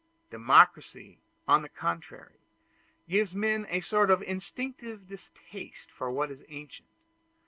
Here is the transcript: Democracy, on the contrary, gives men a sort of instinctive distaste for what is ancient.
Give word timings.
Democracy, 0.31 1.19
on 1.47 1.61
the 1.61 1.69
contrary, 1.69 2.39
gives 3.07 3.35
men 3.35 3.67
a 3.69 3.81
sort 3.81 4.09
of 4.09 4.23
instinctive 4.23 5.07
distaste 5.07 5.91
for 5.91 6.09
what 6.09 6.31
is 6.31 6.43
ancient. 6.49 6.87